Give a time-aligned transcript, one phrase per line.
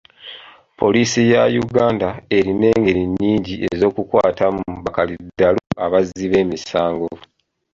[0.79, 7.09] Poliisi ya Uganda erina engeri nnyingi ez'okukwatamu bakaliddalu abazzi b'emisango.